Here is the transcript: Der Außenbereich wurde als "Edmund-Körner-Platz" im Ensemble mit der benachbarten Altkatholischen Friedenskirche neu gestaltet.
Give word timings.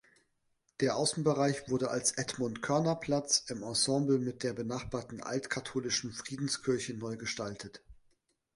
Der 0.79 0.95
Außenbereich 0.95 1.69
wurde 1.69 1.91
als 1.91 2.17
"Edmund-Körner-Platz" 2.17 3.43
im 3.49 3.61
Ensemble 3.61 4.17
mit 4.17 4.41
der 4.41 4.53
benachbarten 4.53 5.21
Altkatholischen 5.21 6.11
Friedenskirche 6.11 6.95
neu 6.97 7.17
gestaltet. 7.17 7.83